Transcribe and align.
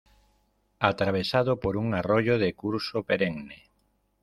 Atravesado 0.79 1.59
por 1.59 1.77
un 1.77 1.93
arroyo 1.93 2.35
de 2.39 2.55
curso 2.55 3.03
perenne. 3.03 3.59